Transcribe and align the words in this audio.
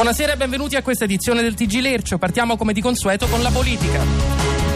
Buonasera 0.00 0.32
e 0.32 0.36
benvenuti 0.38 0.76
a 0.76 0.82
questa 0.82 1.04
edizione 1.04 1.42
del 1.42 1.52
TG 1.52 1.78
Lercio. 1.78 2.16
Partiamo 2.16 2.56
come 2.56 2.72
di 2.72 2.80
consueto 2.80 3.26
con 3.26 3.42
la 3.42 3.50
politica. 3.50 4.00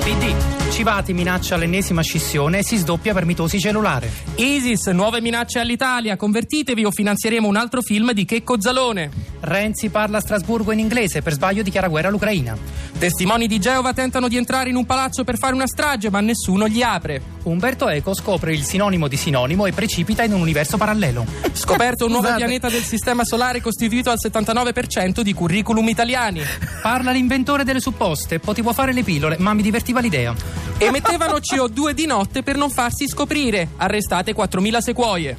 PD. 0.01 0.71
Civati 0.71 1.15
minaccia 1.15 1.57
l'ennesima 1.57 2.03
scissione 2.03 2.59
e 2.59 2.63
si 2.63 2.77
sdoppia 2.77 3.15
per 3.15 3.25
mitosi 3.25 3.59
cellulare. 3.59 4.11
ISIS, 4.35 4.89
nuove 4.89 5.23
minacce 5.23 5.61
all'Italia. 5.61 6.19
Convertitevi 6.19 6.85
o 6.85 6.91
finanzieremo 6.91 7.49
un 7.49 7.57
altro 7.57 7.81
film 7.81 8.13
di 8.13 8.27
Checco 8.27 8.61
Zalone. 8.61 9.34
Renzi 9.45 9.91
parla 9.91 10.19
a 10.19 10.21
Strasburgo 10.21 10.73
in 10.73 10.79
inglese, 10.79 11.23
per 11.23 11.35
sbaglio 11.35 11.63
dichiara 11.63 11.89
guerra 11.89 12.09
all'Ucraina. 12.09 12.57
Testimoni 12.99 13.47
di 13.47 13.59
Geova 13.59 13.93
tentano 13.93 14.29
di 14.29 14.37
entrare 14.37 14.71
in 14.71 14.77
un 14.77 14.87
palazzo 14.87 15.23
per 15.23 15.39
fare 15.39 15.55
una 15.55 15.67
strage, 15.67 16.11
ma 16.11 16.21
nessuno 16.21 16.67
gli 16.67 16.83
apre. 16.83 17.21
Umberto 17.45 17.89
Eco 17.89 18.15
scopre 18.15 18.55
il 18.55 18.65
sinonimo 18.65 19.07
di 19.07 19.17
sinonimo 19.17 19.67
e 19.67 19.73
precipita 19.73 20.23
in 20.23 20.33
un 20.33 20.41
universo 20.41 20.77
parallelo. 20.77 21.27
Scoperto 21.53 22.07
un 22.07 22.13
nuovo 22.13 22.35
pianeta 22.35 22.69
del 22.69 22.83
sistema 22.83 23.25
solare 23.25 23.61
costituito 23.61 24.11
al 24.11 24.19
79% 24.23 25.21
di 25.21 25.35
curriculum 25.35 25.89
italiani. 25.89 26.41
Parla 26.83 27.13
l'inventore 27.13 27.65
delle 27.65 27.81
supposte, 27.81 28.39
potevo 28.39 28.73
fare 28.73 28.93
le 28.93 29.03
pillole, 29.03 29.37
ma 29.39 29.53
mi 29.53 29.63
divertiva 29.63 30.01
l'idea. 30.01 30.35
Emettevano 30.79 31.37
CO2 31.37 31.91
di 31.91 32.07
notte 32.07 32.43
per 32.43 32.57
non 32.57 32.71
farsi 32.71 33.07
scoprire. 33.07 33.69
Arrestate 33.77 34.35
4.000 34.35 34.79
sequoie. 34.79 35.37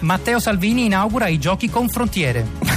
Matteo 0.00 0.38
Salvini 0.38 0.84
inaugura 0.84 1.28
i 1.28 1.38
giochi 1.38 1.68
con 1.68 1.88
frontiere. 1.88 2.69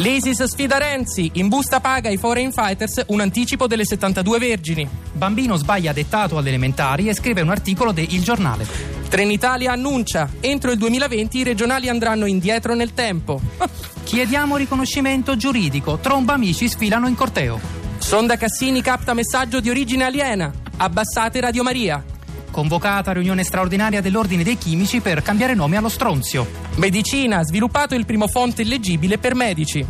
L'ISIS 0.00 0.44
sfida 0.44 0.78
Renzi, 0.78 1.30
in 1.34 1.48
busta 1.48 1.78
paga 1.78 2.08
ai 2.08 2.16
Foreign 2.16 2.48
Fighters 2.52 3.02
un 3.08 3.20
anticipo 3.20 3.66
delle 3.66 3.84
72 3.84 4.38
vergini. 4.38 4.88
Bambino 5.12 5.56
sbaglia 5.56 5.92
dettato 5.92 6.38
alle 6.38 6.48
elementari 6.48 7.10
e 7.10 7.14
scrive 7.14 7.42
un 7.42 7.50
articolo 7.50 7.92
de 7.92 8.00
Il 8.08 8.22
Giornale. 8.22 8.66
Trenitalia 9.10 9.72
annuncia, 9.72 10.30
entro 10.40 10.70
il 10.70 10.78
2020 10.78 11.36
i 11.36 11.42
regionali 11.42 11.90
andranno 11.90 12.24
indietro 12.24 12.74
nel 12.74 12.94
tempo. 12.94 13.42
Chiediamo 14.02 14.56
riconoscimento 14.56 15.36
giuridico, 15.36 15.98
tromba 15.98 16.32
amici 16.32 16.66
sfilano 16.66 17.06
in 17.06 17.14
corteo. 17.14 17.60
Sonda 17.98 18.38
Cassini 18.38 18.80
capta 18.80 19.12
messaggio 19.12 19.60
di 19.60 19.68
origine 19.68 20.04
aliena. 20.04 20.50
Abbassate 20.78 21.40
Radio 21.40 21.62
Maria. 21.62 22.02
Convocata 22.50 23.12
riunione 23.12 23.44
straordinaria 23.44 24.00
dell'Ordine 24.00 24.44
dei 24.44 24.56
Chimici 24.56 25.00
per 25.00 25.20
cambiare 25.20 25.52
nome 25.52 25.76
allo 25.76 25.90
stronzio. 25.90 26.69
Medicina, 26.80 27.44
sviluppato 27.44 27.94
il 27.94 28.06
primo 28.06 28.26
fonte 28.26 28.62
illeggibile 28.62 29.18
per 29.18 29.34
medici. 29.34 29.84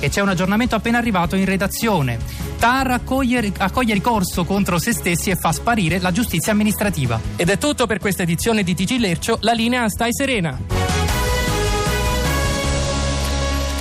E 0.00 0.08
c'è 0.08 0.22
un 0.22 0.30
aggiornamento 0.30 0.74
appena 0.74 0.96
arrivato 0.96 1.36
in 1.36 1.44
redazione. 1.44 2.18
TAR 2.58 2.92
accoglie, 2.92 3.52
accoglie 3.58 3.92
ricorso 3.92 4.46
contro 4.46 4.78
se 4.78 4.94
stessi 4.94 5.28
e 5.28 5.36
fa 5.36 5.52
sparire 5.52 6.00
la 6.00 6.10
giustizia 6.10 6.52
amministrativa. 6.52 7.20
Ed 7.36 7.50
è 7.50 7.58
tutto 7.58 7.86
per 7.86 7.98
questa 7.98 8.22
edizione 8.22 8.62
di 8.62 8.74
TG 8.74 8.98
Lercio, 8.98 9.36
la 9.42 9.52
linea 9.52 9.86
Stai 9.90 10.14
Serena. 10.14 10.87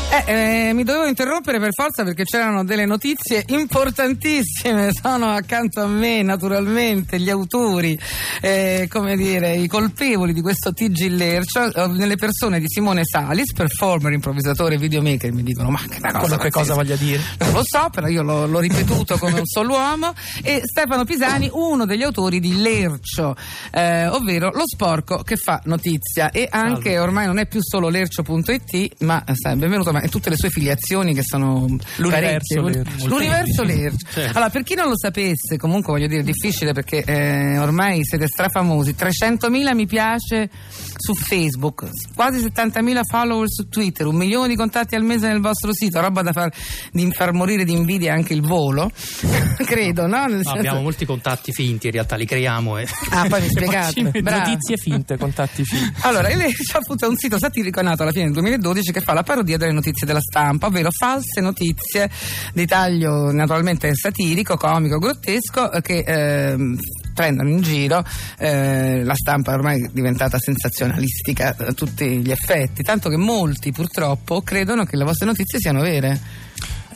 Eh, 0.09 0.69
eh, 0.69 0.73
mi 0.73 0.85
dovevo 0.85 1.05
interrompere 1.05 1.59
per 1.59 1.73
forza 1.73 2.05
perché 2.05 2.23
c'erano 2.23 2.63
delle 2.63 2.85
notizie 2.85 3.43
importantissime. 3.47 4.91
Sono 4.95 5.27
accanto 5.27 5.81
a 5.81 5.87
me, 5.87 6.21
naturalmente, 6.21 7.19
gli 7.19 7.29
autori, 7.29 7.99
eh, 8.39 8.87
come 8.89 9.17
dire, 9.17 9.57
i 9.57 9.67
colpevoli 9.67 10.31
di 10.31 10.39
questo 10.41 10.71
TG 10.71 11.09
Lercio, 11.09 11.73
eh, 11.73 11.87
nelle 11.87 12.15
persone 12.15 12.61
di 12.61 12.67
Simone 12.69 13.01
Salis, 13.03 13.51
performer, 13.51 14.13
improvvisatore, 14.13 14.77
videomaker. 14.77 15.33
Mi 15.33 15.43
dicono, 15.43 15.71
ma 15.71 15.79
che 15.89 15.99
cosa, 15.99 16.19
Quello 16.19 16.37
che 16.37 16.49
cosa 16.51 16.73
voglia 16.73 16.95
dire? 16.95 17.21
Non 17.39 17.51
lo 17.51 17.61
so, 17.63 17.89
però 17.91 18.07
io 18.07 18.23
l'ho, 18.23 18.47
l'ho 18.47 18.59
ripetuto 18.59 19.17
come 19.17 19.39
un 19.39 19.45
solo 19.45 19.73
uomo. 19.73 20.13
E 20.41 20.61
Stefano 20.63 21.03
Pisani, 21.03 21.49
uno 21.51 21.85
degli 21.85 22.03
autori 22.03 22.39
di 22.39 22.61
Lercio, 22.61 23.35
eh, 23.71 24.07
ovvero 24.07 24.51
lo 24.53 24.63
sporco 24.65 25.17
che 25.17 25.35
fa 25.35 25.59
notizia. 25.65 26.31
E 26.31 26.47
anche 26.49 26.97
ormai 26.97 27.25
non 27.25 27.39
è 27.39 27.45
più 27.45 27.59
solo 27.61 27.89
lercio.it, 27.89 29.03
ma 29.03 29.21
sai, 29.33 29.57
benvenuto, 29.57 29.95
ma 29.97 30.01
è 30.01 30.09
tutte 30.09 30.29
le 30.29 30.35
sue 30.35 30.49
filiazioni 30.49 31.13
che 31.13 31.23
sono 31.23 31.65
L'universo. 31.97 32.61
Lercio. 32.61 33.07
L'universo 33.07 33.63
Lercio. 33.63 34.07
Certo. 34.11 34.37
Allora, 34.37 34.49
per 34.49 34.63
chi 34.63 34.75
non 34.75 34.87
lo 34.87 34.97
sapesse, 34.97 35.57
comunque 35.57 35.93
voglio 35.93 36.07
dire, 36.07 36.21
è 36.21 36.23
difficile 36.23 36.73
perché 36.73 37.03
eh, 37.03 37.57
ormai 37.57 38.05
siete 38.05 38.27
strafamosi. 38.27 38.95
300.000 38.97 39.73
mi 39.73 39.87
piace 39.87 40.49
su 40.95 41.13
Facebook, 41.13 41.89
quasi 42.15 42.39
70.000 42.39 43.01
follower 43.09 43.49
su 43.49 43.67
Twitter, 43.67 44.05
un 44.05 44.15
milione 44.15 44.47
di 44.47 44.55
contatti 44.55 44.95
al 44.95 45.03
mese 45.03 45.27
nel 45.27 45.41
vostro 45.41 45.73
sito, 45.73 45.99
roba 45.99 46.21
da 46.21 46.31
far, 46.31 46.51
di 46.91 47.11
far 47.11 47.33
morire 47.33 47.63
di 47.63 47.73
invidia 47.73 48.13
anche 48.13 48.33
il 48.33 48.41
volo, 48.41 48.91
credo, 49.65 50.05
no? 50.07 50.25
No, 50.25 50.29
senso- 50.29 50.51
abbiamo 50.51 50.81
molti 50.81 51.05
contatti 51.05 51.51
finti, 51.51 51.87
in 51.87 51.93
realtà 51.93 52.15
li 52.15 52.25
creiamo. 52.25 52.77
E... 52.77 52.87
Ah, 53.09 53.25
poi 53.27 53.41
mi 53.41 53.49
spiegate. 53.49 54.01
Notizie 54.21 54.77
finte, 54.77 55.17
contatti 55.17 55.63
finti. 55.63 55.93
Allora, 56.01 56.29
il 56.29 56.37
Lercio 56.37 56.77
appunto 56.77 57.07
un 57.09 57.17
sito 57.17 57.37
satirico 57.37 57.81
nato 57.81 58.03
alla 58.03 58.11
fine 58.11 58.25
del 58.25 58.33
2012 58.33 58.91
che 58.91 59.01
fa 59.01 59.13
la 59.13 59.23
parodia 59.23 59.57
delle 59.57 59.71
notizie 59.71 59.85
della 60.05 60.21
stampa, 60.21 60.67
ovvero 60.67 60.89
false 60.91 61.41
notizie 61.41 62.09
di 62.53 62.65
taglio 62.65 63.31
naturalmente 63.31 63.93
satirico, 63.95 64.57
comico, 64.57 64.97
grottesco 64.97 65.71
eh, 65.71 65.81
che 65.81 66.03
ehm, 66.05 66.77
prendono 67.13 67.49
in 67.49 67.61
giro 67.61 68.03
eh, 68.37 69.03
la 69.03 69.15
stampa 69.15 69.53
ormai 69.53 69.83
è 69.83 69.89
diventata 69.91 70.37
sensazionalistica 70.37 71.55
a 71.57 71.73
tutti 71.73 72.19
gli 72.19 72.31
effetti, 72.31 72.83
tanto 72.83 73.09
che 73.09 73.17
molti 73.17 73.71
purtroppo 73.71 74.41
credono 74.41 74.85
che 74.85 74.95
le 74.95 75.03
vostre 75.03 75.25
notizie 75.25 75.59
siano 75.59 75.81
vere. 75.81 76.45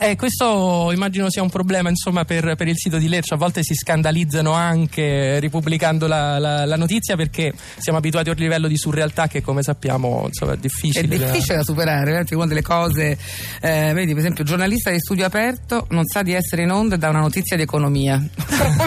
Eh, 0.02 0.16
questo 0.16 0.90
immagino 0.92 1.30
sia 1.30 1.42
un 1.42 1.50
problema 1.50 1.88
insomma, 1.88 2.24
per, 2.24 2.54
per 2.56 2.66
il 2.68 2.76
sito 2.76 2.98
di 2.98 3.08
Lercio. 3.08 3.34
A 3.34 3.36
volte 3.36 3.62
si 3.62 3.74
scandalizzano 3.74 4.52
anche 4.52 5.38
ripubblicando 5.38 6.06
la, 6.06 6.38
la- 6.38 6.64
la 6.64 6.76
notizia 6.76 7.16
perché 7.16 7.52
siamo 7.78 7.98
abituati 7.98 8.28
a 8.28 8.32
un 8.32 8.38
livello 8.38 8.68
di 8.68 8.76
surrealtà 8.76 9.28
che, 9.28 9.40
come 9.42 9.62
sappiamo, 9.62 10.24
insomma, 10.26 10.52
è 10.52 10.56
È 10.56 10.58
difficile. 10.58 11.06
da- 11.06 11.26
difficile 11.30 11.56
da 11.56 11.62
superare, 11.62 12.04
veramente 12.04 12.34
una 12.34 12.46
delle 12.46 12.62
cose, 12.62 13.16
eh, 13.60 13.92
vedi, 13.94 14.10
per 14.10 14.18
esempio, 14.18 14.42
il 14.42 14.48
giornalista 14.48 14.90
di 14.90 14.98
studio 14.98 15.24
aperto 15.26 15.86
non 15.90 16.04
sa 16.06 16.22
di 16.22 16.32
essere 16.32 16.62
in 16.62 16.70
onda 16.70 16.94
e 16.96 16.98
dà 16.98 17.08
una 17.08 17.20
notizia 17.20 17.56
di 17.56 17.62
economia. 17.62 18.20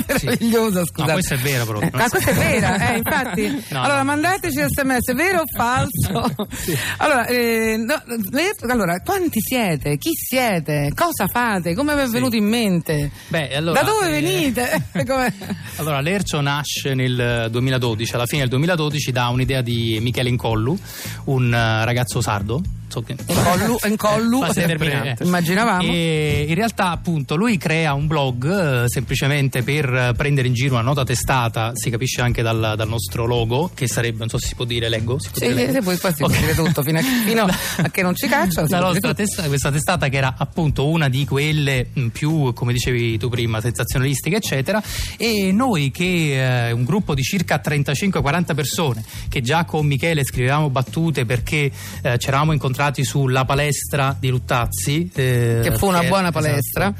Meravigliosa, 0.07 0.83
scusate. 0.85 1.07
No, 1.07 1.13
questo 1.13 1.33
è 1.35 1.37
vero, 1.37 1.65
però. 1.65 1.79
Eh, 1.79 1.89
ah, 1.91 2.09
questa 2.09 2.31
è 2.31 2.33
vera, 2.33 2.91
eh, 2.93 2.97
infatti. 2.97 3.63
No, 3.75 3.81
allora, 3.81 3.97
no. 3.99 4.03
mandateci 4.05 4.57
sms, 4.67 5.13
vero 5.15 5.41
o 5.41 5.43
falso? 5.53 6.33
Allora, 6.97 7.25
eh, 7.27 7.75
no, 7.77 8.01
le- 8.31 8.55
allora, 8.71 8.99
quanti 8.99 9.39
siete? 9.41 9.97
Chi 9.97 10.11
siete? 10.13 10.91
Cosa 10.95 11.04
fate? 11.27 11.73
Come 11.73 11.95
vi 11.95 12.01
è 12.01 12.07
venuto 12.07 12.35
in 12.35 12.45
mente? 12.45 13.11
Beh, 13.27 13.55
allora, 13.55 13.81
da 13.81 13.85
dove 13.85 14.07
eh, 14.07 14.21
venite? 14.21 14.83
Allora, 15.77 15.99
l'Ercio 15.99 16.39
nasce 16.41 16.93
nel 16.93 17.47
2012, 17.51 18.16
alla 18.16 18.25
fine 18.25 18.41
del 18.41 18.49
2012 18.49 19.11
da 19.11 19.27
un'idea 19.27 19.61
di 19.61 19.99
Michele 20.01 20.29
Incollu, 20.29 20.77
un 21.25 21.53
eh, 21.53 21.85
ragazzo 21.85 22.21
sardo. 22.21 22.61
So 22.88 23.01
che, 23.01 23.16
Incollu, 23.28 23.78
incollu, 23.88 24.40
Fase 24.46 24.62
sempre, 24.62 24.78
determinante. 24.78 25.23
immaginavamo. 25.23 25.91
E 25.91 26.46
in 26.47 26.56
realtà, 26.56 26.91
appunto, 26.91 27.35
lui 27.35 27.57
crea 27.57 27.94
un 27.94 28.07
blog 28.07 28.84
eh, 28.84 28.88
semplicemente 28.88 29.63
per 29.63 29.94
eh, 29.94 30.13
prendere 30.16 30.47
in 30.47 30.53
giro 30.53 30.73
una 30.75 30.84
nota 30.84 31.03
testata, 31.03 31.72
si 31.74 31.90
capisce 31.90 32.22
anche 32.22 32.41
dal, 32.41 32.74
dal 32.78 32.88
nostro 32.88 33.25
logo, 33.25 33.72
che 33.74 33.88
sarebbe, 33.88 34.19
non 34.19 34.29
so 34.29 34.38
se 34.38 34.47
si 34.47 34.56
può 34.56 34.66
dire, 34.66 34.88
leggo. 34.90 35.19
Si 35.19 35.29
può 35.29 35.47
Sì, 35.47 35.53
dire 35.53 35.72
sì, 35.74 35.81
poi, 35.81 35.97
poi 35.97 36.12
si 36.12 36.18
può 36.18 36.28
Ok. 36.28 36.40
dire 36.40 36.53
tutto 36.56 36.84
fino 36.84 37.00
a, 37.00 37.01
fino 37.25 37.44
a 37.44 37.90
che 37.90 38.01
non 38.01 38.16
ci 38.16 38.28
cacciano. 38.28 38.66
si 38.68 38.74
La 38.74 38.79
nostra 38.79 39.09
tutto. 39.09 39.13
testa- 39.13 39.44
questa 39.47 39.72
testata 39.72 40.07
che 40.07 40.18
era 40.18 40.35
appunto 40.38 40.88
una 40.88 41.09
di 41.09 41.25
quelle 41.25 41.88
mh, 41.91 42.07
più, 42.07 42.53
come 42.53 42.72
dicevi 42.72 43.18
tu 43.18 43.29
prima, 43.29 43.59
sensazionalistiche, 43.62 44.38
eccetera. 44.38 44.81
E 45.18 45.51
noi 45.51 45.91
che 45.91 46.68
eh, 46.68 46.72
un 46.72 46.84
gruppo 46.85 47.13
di 47.16 47.24
circa 47.24 47.62
35-40 47.63 48.56
persone 48.56 49.03
che 49.28 49.41
già 49.41 49.66
con 49.66 49.85
Michele 49.85 50.24
scrivevamo 50.24 50.69
battute 50.69 51.25
perché 51.25 51.72
eh, 52.01 52.18
ci 52.18 52.28
eravamo 52.28 52.53
incontrati 52.75 53.06
sulla 53.06 53.46
palestra 53.46 54.16
di 54.19 54.30
Luttazzi. 54.30 55.09
eh, 55.16 55.62
Che 55.63 55.78
fu 55.78 55.88
una 55.88 56.03
buona 56.03 56.28
esatto. 56.28 56.44
palestra. 56.46 56.94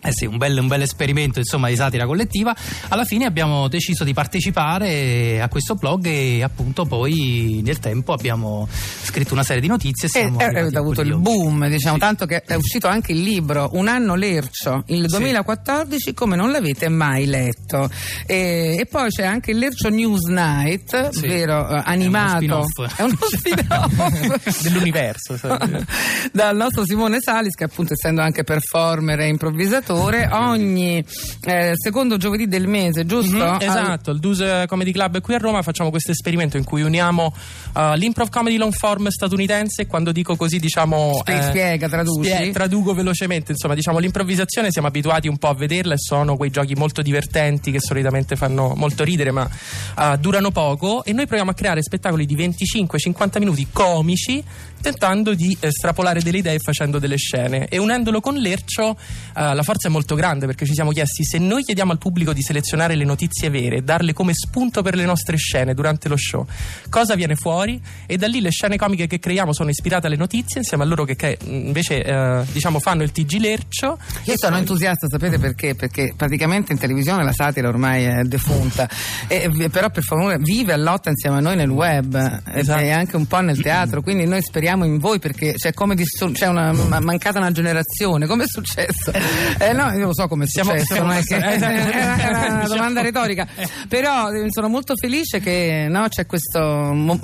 Eh 0.00 0.12
sì, 0.12 0.26
un 0.26 0.36
bel, 0.36 0.56
un 0.58 0.68
bel 0.68 0.82
esperimento 0.82 1.38
insomma 1.40 1.68
di 1.68 1.74
satira 1.76 2.06
collettiva. 2.06 2.54
Alla 2.88 3.04
fine 3.04 3.24
abbiamo 3.26 3.66
deciso 3.68 4.04
di 4.04 4.14
partecipare 4.14 5.40
a 5.42 5.48
questo 5.48 5.74
blog 5.74 6.06
e 6.06 6.42
appunto 6.42 6.84
poi 6.84 7.60
nel 7.64 7.80
tempo 7.80 8.12
abbiamo 8.12 8.68
scritto 9.02 9.32
una 9.34 9.42
serie 9.42 9.60
di 9.60 9.66
notizie. 9.66 10.06
e 10.06 10.10
E 10.18 10.20
siamo 10.22 10.38
e 10.38 10.44
arrivati 10.44 10.60
avete 10.62 10.78
avuto 10.78 11.00
il 11.00 11.16
boom, 11.16 11.68
diciamo, 11.68 11.94
Sì. 11.94 12.00
tanto 12.00 12.26
che 12.26 12.42
è 12.42 12.54
uscito 12.54 12.86
anche 12.86 13.10
il 13.12 13.22
libro 13.22 13.70
Un 13.72 13.88
anno 13.88 14.14
lercio, 14.14 14.84
il 14.86 15.06
2014, 15.06 16.14
come 16.14 16.36
non 16.36 16.52
l'avete 16.52 16.88
mai 16.88 17.26
letto. 17.26 17.90
E, 18.26 18.76
e 18.78 18.86
poi 18.86 19.08
c'è 19.10 19.24
anche 19.24 19.50
il 19.50 19.58
Lercio 19.58 19.88
News 19.88 20.26
Night, 20.26 21.08
Sì. 21.10 21.26
vero, 21.26 21.68
eh, 21.68 21.82
animato. 21.84 22.36
spin-off. 22.36 22.96
È 22.96 23.02
uno 23.02 23.18
spin-off. 23.36 24.62
Dell'universo. 24.62 25.38
Dal 26.32 26.56
nostro 26.56 26.84
Simone 26.86 27.18
Salis, 27.20 27.54
che 27.54 27.64
appunto 27.64 27.94
essendo 27.94 28.22
anche 28.22 28.44
performer 28.44 29.18
e 29.20 29.28
improvvisatore, 29.28 29.86
ore 30.00 30.28
ogni 30.32 31.04
eh, 31.42 31.72
secondo 31.74 32.16
giovedì 32.16 32.46
del 32.46 32.66
mese, 32.66 33.04
giusto? 33.06 33.36
Mhm, 33.36 33.42
Al- 33.42 33.62
esatto, 33.62 34.10
il 34.10 34.18
Duse 34.18 34.64
Comedy 34.66 34.92
Club 34.92 35.20
qui 35.20 35.34
a 35.34 35.38
Roma 35.38 35.62
facciamo 35.62 35.90
questo 35.90 36.10
esperimento 36.10 36.56
in 36.56 36.64
cui 36.64 36.82
uniamo 36.82 37.32
uh, 37.74 37.92
l'improv 37.94 38.28
comedy 38.28 38.56
long 38.56 38.72
form 38.72 39.08
statunitense. 39.08 39.86
Quando 39.86 40.12
dico 40.12 40.36
così, 40.36 40.58
diciamo. 40.58 41.18
Spie- 41.20 41.42
spiega, 41.42 41.88
traduci. 41.88 42.28
spie- 42.28 42.50
traduco 42.50 42.94
velocemente. 42.94 43.52
Insomma, 43.52 43.74
diciamo 43.74 43.98
l'improvvisazione 43.98 44.70
siamo 44.70 44.88
abituati 44.88 45.28
un 45.28 45.36
po' 45.38 45.48
a 45.48 45.54
vederla 45.54 45.94
e 45.94 45.98
sono 45.98 46.36
quei 46.36 46.50
giochi 46.50 46.74
molto 46.74 47.02
divertenti 47.02 47.70
che 47.70 47.80
solitamente 47.80 48.34
fanno 48.36 48.72
molto 48.74 49.04
ridere, 49.04 49.30
ma 49.30 49.48
uh, 49.96 50.16
durano 50.16 50.50
poco. 50.50 51.04
E 51.04 51.12
noi 51.12 51.26
proviamo 51.26 51.50
a 51.50 51.54
creare 51.54 51.82
spettacoli 51.82 52.26
di 52.26 52.36
25-50 52.36 53.38
minuti 53.38 53.66
comici, 53.72 54.42
tentando 54.80 55.34
di 55.34 55.56
estrapolare 55.60 56.20
delle 56.22 56.38
idee 56.38 56.54
e 56.54 56.58
facendo 56.58 56.98
delle 56.98 57.16
scene. 57.16 57.68
E 57.68 57.78
unendolo 57.78 58.20
con 58.20 58.34
Lercio, 58.34 58.88
uh, 58.90 58.96
la 59.34 59.62
forza 59.62 59.77
è 59.86 59.90
molto 59.90 60.14
grande 60.16 60.46
perché 60.46 60.66
ci 60.66 60.74
siamo 60.74 60.90
chiesti 60.90 61.24
se 61.24 61.38
noi 61.38 61.62
chiediamo 61.62 61.92
al 61.92 61.98
pubblico 61.98 62.32
di 62.32 62.42
selezionare 62.42 62.96
le 62.96 63.04
notizie 63.04 63.48
vere 63.50 63.76
e 63.76 63.82
darle 63.82 64.12
come 64.12 64.32
spunto 64.34 64.82
per 64.82 64.96
le 64.96 65.04
nostre 65.04 65.36
scene 65.36 65.74
durante 65.74 66.08
lo 66.08 66.16
show, 66.16 66.44
cosa 66.90 67.14
viene 67.14 67.36
fuori? 67.36 67.80
E 68.06 68.16
da 68.16 68.26
lì 68.26 68.40
le 68.40 68.50
scene 68.50 68.76
comiche 68.76 69.06
che 69.06 69.18
creiamo 69.20 69.52
sono 69.52 69.70
ispirate 69.70 70.06
alle 70.08 70.16
notizie, 70.16 70.60
insieme 70.60 70.82
a 70.82 70.86
loro 70.86 71.04
che, 71.04 71.14
che, 71.14 71.38
invece 71.44 72.02
eh, 72.02 72.42
diciamo 72.50 72.80
fanno 72.80 73.02
il 73.04 73.12
TG 73.12 73.38
Lercio. 73.38 73.98
Io 74.24 74.34
sono 74.36 74.56
entusiasta, 74.56 75.06
sapete 75.08 75.38
perché? 75.38 75.74
Perché 75.74 76.14
praticamente 76.16 76.72
in 76.72 76.78
televisione 76.78 77.22
la 77.22 77.32
satira 77.32 77.68
ormai 77.68 78.04
è 78.04 78.22
defunta, 78.24 78.88
E- 79.28 79.50
però 79.70 79.90
per 79.90 80.02
favore 80.02 80.38
vive 80.38 80.72
e 80.72 80.76
lotta 80.78 81.10
insieme 81.10 81.36
a 81.36 81.40
noi 81.40 81.56
nel 81.56 81.68
web 81.70 82.14
e- 82.14 82.58
Esatto. 82.60 82.80
e 82.82 82.90
anche 82.90 83.16
un 83.16 83.26
po' 83.26 83.40
nel 83.40 83.60
teatro, 83.60 84.02
quindi 84.02 84.26
noi 84.26 84.42
speriamo 84.42 84.84
in 84.84 84.98
voi 84.98 85.18
perché 85.18 85.54
c'è 85.54 85.72
come 85.72 85.94
disso- 85.94 86.30
c'è 86.32 86.46
una 86.46 86.72
ma- 86.72 87.00
mancata 87.00 87.38
una 87.38 87.52
generazione, 87.52 88.26
come 88.26 88.44
è 88.44 88.46
successo? 88.48 89.12
Eh 89.58 89.67
no, 89.72 89.90
io 89.92 90.06
lo 90.06 90.14
so 90.14 90.26
come 90.28 90.44
è 90.44 90.46
Siamo- 90.48 90.70
successo, 90.70 90.94
siamo- 90.94 91.08
non 91.08 91.16
è 91.18 91.22
che 91.22 91.36
esatto. 91.36 91.72
era, 91.72 92.18
era 92.18 92.38
una 92.38 92.46
Diciamo- 92.60 92.66
domanda 92.68 93.00
retorica, 93.02 93.46
però 93.88 94.30
eh, 94.32 94.46
sono 94.48 94.68
molto 94.68 94.94
felice 94.96 95.40
che 95.40 95.86
no, 95.88 96.06
c'è 96.08 96.26
questo 96.26 96.58
mo- 96.60 97.18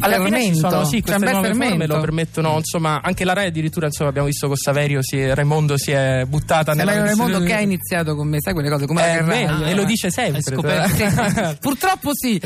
Alla 0.00 0.16
fine 0.16 0.40
ci 0.40 0.46
fermento, 0.50 0.70
sono 0.70 0.84
sì, 0.84 1.00
queste 1.02 1.18
nuove 1.30 1.48
forme 1.48 1.66
fermento. 1.68 1.94
lo 1.94 2.00
permettono, 2.00 2.56
insomma, 2.56 3.00
anche 3.02 3.24
la 3.24 3.32
Rai 3.32 3.46
addirittura, 3.46 3.86
insomma, 3.86 4.08
abbiamo 4.10 4.26
visto 4.28 4.46
con 4.46 4.56
Saverio, 4.56 5.02
si 5.02 5.18
è- 5.18 5.34
Raimondo 5.34 5.76
si 5.76 5.90
è 5.92 6.24
buttata 6.26 6.72
È 6.72 6.74
nella 6.74 6.90
Mario 6.92 7.06
Raimondo 7.06 7.40
che 7.40 7.54
ha 7.54 7.60
iniziato 7.60 8.14
con 8.14 8.28
me, 8.28 8.38
sai 8.40 8.52
quelle 8.52 8.68
cose 8.70 8.86
come 8.86 9.00
la 9.00 9.18
Eh, 9.18 9.22
beh, 9.22 9.64
e 9.66 9.70
eh. 9.70 9.74
lo 9.74 9.84
dice 9.84 10.10
sempre. 10.10 10.42
Purtroppo 11.60 12.10
sì, 12.12 12.40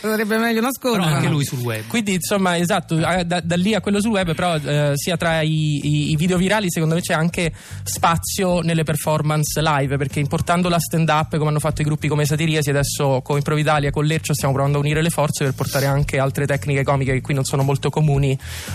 sarebbe 0.00 0.38
meglio 0.38 0.60
Però 0.60 0.66
nascondere. 0.66 1.14
anche 1.14 1.28
lui 1.28 1.44
sul 1.44 1.60
web. 1.60 1.86
Quindi 1.86 2.14
insomma 2.14 2.56
esatto, 2.56 2.96
eh, 2.98 3.24
da, 3.24 3.40
da 3.40 3.56
lì 3.56 3.74
a 3.74 3.80
quello 3.80 4.00
sul 4.00 4.10
web 4.12 4.34
però 4.34 4.56
eh, 4.56 4.92
sia 4.94 5.16
tra 5.16 5.40
i, 5.42 5.80
i- 5.82 6.10
i 6.12 6.16
video 6.16 6.36
virali 6.36 6.70
secondo 6.70 6.94
me 6.94 7.00
c'è 7.00 7.14
anche 7.14 7.52
spazio 7.82 8.22
nelle 8.62 8.82
performance 8.84 9.60
live 9.60 9.96
perché 9.96 10.20
importando 10.20 10.68
la 10.68 10.78
stand 10.78 11.08
up 11.08 11.36
come 11.36 11.50
hanno 11.50 11.58
fatto 11.60 11.82
i 11.82 11.84
gruppi 11.84 12.08
come 12.08 12.24
Satiriasi 12.24 12.70
adesso 12.70 13.20
con 13.22 13.36
Improvitalia 13.36 13.90
con 13.90 14.04
Lercio 14.04 14.32
stiamo 14.34 14.52
provando 14.54 14.78
a 14.78 14.80
unire 14.80 15.02
le 15.02 15.10
forze 15.10 15.44
per 15.44 15.54
portare 15.54 15.86
anche 15.86 16.18
altre 16.18 16.46
tecniche 16.46 16.82
comiche 16.82 17.12
che 17.12 17.20
qui 17.20 17.34
non 17.34 17.44
sono 17.44 17.62
molto 17.62 17.90
comuni 17.90 18.32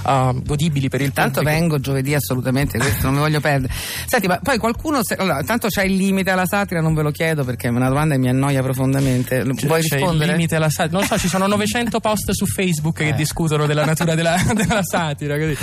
eh, 0.07 0.34
godibili 0.44 0.90
per 0.90 1.01
il 1.01 1.12
Tanto 1.12 1.40
pubblico. 1.40 1.60
vengo 1.60 1.80
giovedì 1.80 2.13
assolutamente, 2.13 2.78
questo 2.78 3.06
non 3.06 3.13
mi 3.16 3.19
voglio 3.19 3.40
perdere. 3.40 3.74
Senti, 4.06 4.28
ma 4.28 4.40
poi 4.42 4.57
qualcuno, 4.57 5.00
se- 5.04 5.16
allora, 5.16 5.42
tanto 5.44 5.68
c'è 5.68 5.84
il 5.84 5.95
limite 5.95 6.30
alla 6.31 6.45
satira, 6.45 6.81
non 6.81 6.94
ve 6.94 7.02
lo 7.02 7.12
chiedo 7.12 7.44
perché 7.44 7.68
è 7.68 7.72
una 7.72 7.88
domanda 7.90 8.13
che 8.16 8.19
mi 8.22 8.30
annoia 8.30 8.62
profondamente. 8.62 9.44
C'è- 9.44 9.68
Vuoi 9.68 9.81
c'è 9.81 9.95
il 9.95 10.02
rispondere? 10.02 10.31
limite 10.34 10.56
alla 10.56 10.69
satira. 10.69 10.98
Non 10.98 11.07
so, 11.07 11.18
ci 11.18 11.28
sono 11.28 11.45
900 11.48 12.00
post 12.00 12.31
su 12.31 12.45
Facebook 12.45 12.98
che 12.98 13.13
discutono 13.13 13.66
della 13.66 13.86
natura 13.86 14.16
della, 14.16 14.36
della 14.54 14.81
satira. 14.84 15.38
così. 15.38 15.57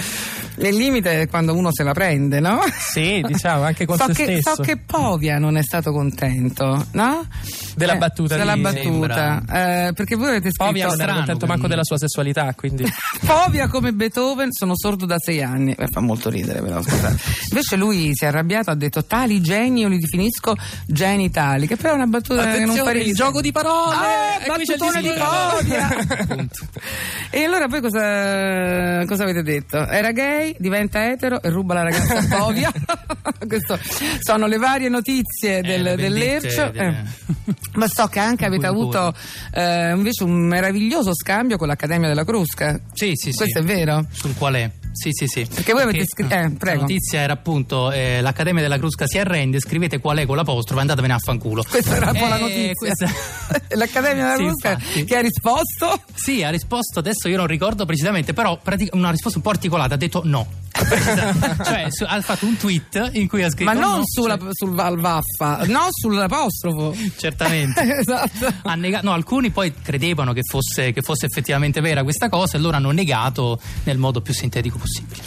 Il 0.58 0.74
limite 0.74 1.22
è 1.22 1.28
quando 1.28 1.54
uno 1.54 1.68
se 1.72 1.82
la 1.82 1.92
prende, 1.92 2.40
no? 2.40 2.60
Sì, 2.92 3.22
diciamo, 3.26 3.62
anche 3.64 3.84
con 3.84 3.96
so 3.98 4.06
se 4.06 4.12
che, 4.12 4.40
stesso. 4.40 4.54
so 4.56 4.62
che 4.62 4.76
Povia 4.78 5.38
non 5.38 5.56
è 5.56 5.62
stato 5.62 5.92
contento, 5.92 6.86
no? 6.92 7.26
Della 7.74 7.94
Eh, 7.94 7.98
battuta 7.98 8.36
Della 8.36 8.56
battuta. 8.56 9.42
Eh, 9.42 9.92
perché 9.92 10.16
voi 10.16 10.28
avete 10.28 10.50
scritto... 10.50 10.64
Povia 10.64 10.86
non 10.86 11.00
era 11.00 11.12
contento 11.14 11.46
manco 11.46 11.66
della 11.66 11.84
sua 11.84 11.98
sessualità, 11.98 12.54
quindi... 12.54 12.84
Povia 13.26 13.68
come 13.68 13.92
Beethoven, 13.92 14.50
sono 14.52 14.72
sordo 14.76 15.04
da 15.06 15.16
sei 15.18 15.42
anni. 15.42 15.72
Eh, 15.72 15.86
fa 15.90 16.00
molto 16.00 16.30
ridere, 16.30 16.60
però 16.62 16.80
scusate. 16.82 17.16
Invece 17.50 17.76
lui 17.76 18.10
si 18.14 18.24
è 18.24 18.28
arrabbiato, 18.28 18.70
ha 18.70 18.74
detto 18.74 19.04
tali 19.04 19.40
geni 19.42 19.80
io 19.80 19.88
li 19.88 19.98
definisco 19.98 20.54
genitali, 20.86 21.66
che 21.66 21.76
però 21.76 21.92
è 21.92 21.96
una 21.96 22.06
battuta 22.06 22.42
che 22.42 22.46
non 22.46 22.56
fa 22.56 22.62
Attenzione, 22.62 22.92
ridere. 22.92 23.10
il 23.10 23.14
gioco 23.16 23.40
di 23.40 23.52
parole! 23.52 23.94
Ah, 23.94 24.38
E 24.38 24.44
il 24.46 24.66
battutone 24.66 25.02
di. 25.02 25.12
Povia! 25.16 26.46
e 27.30 27.44
allora 27.44 27.66
poi 27.68 27.80
cosa, 27.80 29.04
cosa 29.06 29.22
avete 29.22 29.42
detto? 29.42 29.86
Era 29.86 30.12
gay, 30.12 30.45
diventa 30.58 31.10
etero 31.10 31.40
e 31.42 31.48
ruba 31.48 31.74
la 31.74 31.82
ragazza 31.82 32.18
a 32.18 32.26
Povia. 32.38 32.72
Queste 33.46 33.78
sono 34.20 34.46
le 34.46 34.58
varie 34.58 34.88
notizie 34.88 35.60
del, 35.62 35.82
le 35.82 35.96
del 35.96 36.12
vendette 36.12 36.40
Lercio. 36.40 36.70
delle- 36.70 37.04
Eh. 37.46 37.54
Ma 37.74 37.86
so 37.88 38.06
che 38.06 38.18
anche 38.18 38.44
avete 38.44 38.66
avuto 38.66 39.14
eh, 39.52 39.90
invece 39.92 40.24
un 40.24 40.32
meraviglioso 40.46 41.14
scambio 41.14 41.56
con 41.56 41.68
l'Accademia 41.68 42.08
della 42.08 42.24
Crusca. 42.24 42.78
Sì, 42.92 43.12
sì, 43.14 43.30
sì. 43.30 43.36
Questo 43.36 43.58
è 43.60 43.62
vero? 43.62 44.06
Sul 44.10 44.34
qual 44.36 44.54
è? 44.54 44.70
Sì, 44.96 45.10
sì, 45.12 45.26
sì. 45.26 45.46
Perché 45.52 45.72
voi 45.72 45.82
avete 45.82 46.06
scritto- 46.06 46.34
eh, 46.34 46.42
La 46.42 46.50
prego. 46.58 46.80
notizia 46.82 47.20
era 47.20 47.34
appunto 47.34 47.92
eh, 47.92 48.20
l'Accademia 48.22 48.62
della 48.62 48.78
Crusca 48.78 49.06
si 49.06 49.18
arrende, 49.18 49.60
scrivete 49.60 49.98
qual 50.00 50.16
è 50.18 50.26
con 50.26 50.36
l'apostrofo 50.36 50.78
e 50.78 50.80
andatevene 50.82 51.12
a 51.12 51.18
fanculo. 51.18 51.62
Questa 51.68 51.96
era 51.96 52.10
un 52.10 52.18
po' 52.18 52.26
la 52.26 52.36
Eh, 52.38 52.40
notizia. 52.40 52.72
questa- 52.74 53.10
L'Accademia 53.76 54.22
della 54.24 54.36
Sì, 54.36 54.42
Crusca 54.44 54.70
infatti. 54.72 55.04
che 55.04 55.16
ha 55.16 55.20
risposto. 55.20 56.00
Sì, 56.14 56.42
ha 56.42 56.50
risposto, 56.50 56.98
adesso 57.00 57.28
io 57.28 57.36
non 57.36 57.46
ricordo 57.46 57.84
precisamente, 57.84 58.32
però 58.32 58.58
una 58.92 59.10
risposta 59.10 59.38
un 59.38 59.44
po' 59.44 59.50
articolata, 59.50 59.94
ha 59.94 59.98
detto 59.98 60.22
no. 60.24 60.46
Cioè 61.64 61.86
su- 61.88 62.04
ha 62.06 62.20
fatto 62.20 62.46
un 62.46 62.56
tweet 62.56 63.10
in 63.12 63.28
cui 63.28 63.42
ha 63.42 63.50
scritto 63.50 63.72
Ma 63.72 63.78
non 63.78 63.98
no, 63.98 64.02
sulla, 64.04 64.38
cioè, 64.38 64.48
sul 64.52 64.74
Val 64.74 64.98
Vaffa, 64.98 65.64
no 65.66 65.86
sull'apostrofo. 65.90 66.94
certamente. 67.16 67.80
esatto. 68.00 68.52
Ha 68.62 68.74
nega- 68.74 69.00
no, 69.02 69.12
alcuni 69.12 69.50
poi 69.50 69.72
credevano 69.74 70.32
che 70.32 70.42
fosse, 70.42 70.92
che 70.92 71.02
fosse 71.02 71.26
effettivamente 71.26 71.80
vera 71.80 72.02
questa 72.02 72.28
cosa 72.28 72.56
e 72.56 72.60
loro 72.60 72.76
hanno 72.76 72.90
negato 72.90 73.60
nel 73.84 73.98
modo 73.98 74.20
più 74.20 74.34
sintetico 74.34 74.78
possibile. 74.78 75.22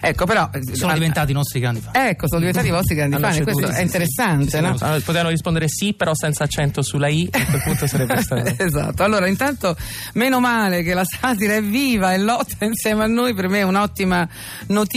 Ecco, 0.00 0.26
però. 0.26 0.48
Sono 0.72 0.92
diventati 0.92 1.30
i 1.30 1.34
nostri 1.34 1.60
grandi 1.60 1.80
fan. 1.80 1.92
Ecco, 1.94 2.28
sono 2.28 2.40
diventati 2.40 2.68
i 2.68 2.70
vostri 2.70 2.94
grandi 2.94 3.16
fan, 3.18 3.34
e 3.34 3.42
questo 3.42 3.66
sì, 3.66 3.72
è 3.72 3.76
sì, 3.76 3.82
interessante, 3.82 4.60
no? 4.60 4.76
Allora, 4.80 5.00
potevano 5.00 5.28
rispondere 5.30 5.68
sì, 5.68 5.94
però 5.94 6.14
senza 6.14 6.44
accento 6.44 6.82
sulla 6.82 7.08
I, 7.08 7.28
a 7.30 7.44
quel 7.44 7.62
punto 7.62 7.86
sarebbe 7.86 8.20
stato... 8.22 8.54
esatto, 8.56 9.02
allora 9.02 9.26
intanto 9.26 9.76
meno 10.14 10.40
male 10.40 10.82
che 10.82 10.94
la 10.94 11.04
satira 11.04 11.54
è 11.54 11.62
viva 11.62 12.12
e 12.12 12.18
lotta 12.18 12.64
insieme 12.64 13.04
a 13.04 13.06
noi, 13.06 13.34
per 13.34 13.48
me 13.48 13.60
è 13.60 13.62
un'ottima 13.62 14.28
notizia. 14.68 14.88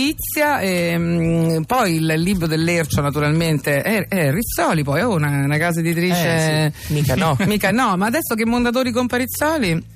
E, 0.62 0.98
mm, 0.98 1.62
poi 1.64 1.96
il 1.96 2.14
libro 2.18 2.48
dell'Ercio 2.48 3.02
naturalmente 3.02 3.82
è, 3.82 4.08
è 4.08 4.32
Rizzoli, 4.32 4.84
poi 4.84 5.00
è 5.00 5.06
una, 5.06 5.44
una 5.44 5.58
casa 5.58 5.80
editrice... 5.80 6.66
Eh, 6.66 6.72
sì. 6.76 6.94
Mica 6.94 7.16
no. 7.16 7.38
Mica 7.46 7.72
no, 7.72 7.96
ma 7.98 8.06
adesso 8.08 8.36
che 8.36 8.46
Mondadori 8.46 8.92
compra 8.92 9.18
Rizzoli... 9.18 9.93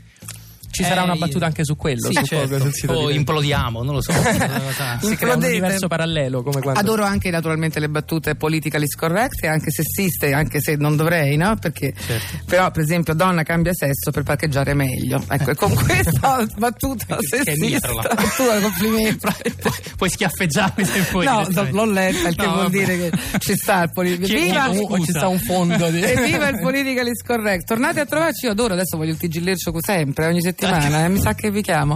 Ci 0.78 0.84
sarà 0.84 1.02
Eh, 1.02 1.04
una 1.06 1.16
battuta 1.16 1.46
anche 1.48 1.66
su 1.66 1.76
quello, 1.76 2.12
Sì, 2.12 2.24
certo. 2.24 2.92
o 2.94 3.08
di- 3.10 3.16
implodiamo, 3.16 3.82
non 3.82 3.96
lo 3.96 4.02
so. 4.02 4.12
Si 5.02 5.16
crea 5.16 5.34
un 5.36 5.44
universo 5.44 5.88
parallelo 5.88 6.44
come 6.44 6.62
quando... 6.62 6.80
Adoro 6.80 7.04
anche 7.04 7.32
naturalmente 7.32 7.80
le 7.80 7.90
battute 7.90 8.36
politically 8.36 8.86
correct 8.88 9.44
e 9.44 9.48
anche 9.48 9.72
sessiste, 9.72 10.34
anche 10.34 10.62
se 10.62 10.76
non 10.76 10.96
dovrei, 10.96 11.36
no? 11.36 11.56
Perché 11.60 11.94
Certo. 11.98 12.38
però, 12.46 12.70
per 12.70 12.84
esempio, 12.84 13.16
donna 13.16 13.42
cambia 13.42 13.74
sesso 13.74 14.12
per 14.12 14.22
parcheggiare 14.22 14.76
meglio. 14.76 15.24
Ecco, 15.28 15.50
e 15.52 15.56
con 15.56 15.74
questa 15.74 16.46
battuta 16.58 17.18
sessista, 17.22 17.88
tu 18.38 18.44
complimenti. 18.62 19.26
Pu- 19.60 19.70
puoi 19.98 20.10
schiaffeggiarmi 20.12 20.86
se 20.86 21.02
vuoi. 21.12 21.26
no, 21.26 21.48
l'ho 21.72 21.86
letta, 21.86 22.28
il 22.30 22.36
che 22.36 22.46
No, 22.46 22.52
vuol 22.54 22.64
vabbè. 22.66 22.78
dire 22.78 22.98
che 23.10 23.18
ci 23.40 23.56
sta 23.56 23.82
il 23.84 23.92
political 23.92 24.28
Chiedo 24.28 24.72
Viva! 24.72 24.94
o 24.94 25.00
ci 25.04 25.10
sta 25.12 25.28
un 25.28 25.40
fondo 25.40 25.90
di... 25.90 26.02
Evviva 26.04 26.50
il 26.50 26.60
politically 26.60 27.12
correct! 27.26 27.66
Tornate 27.66 28.00
a 28.02 28.06
trovarci, 28.06 28.46
io 28.46 28.52
adoro, 28.52 28.74
adesso 28.74 28.96
voglio 28.98 29.12
il 29.12 29.18
TG 29.18 29.42
Lercio 29.42 29.72
sempre, 29.82 30.28
ogni 30.28 30.42
settimana, 30.74 31.06
eh, 31.06 31.10
mi 31.10 31.20
sa 31.20 31.34
che 31.34 31.52
vi 31.52 31.62
chiamo. 31.62 31.96